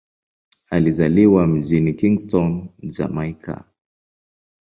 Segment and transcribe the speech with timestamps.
[0.69, 3.63] Alizaliwa mjini Kingston, Jamaika.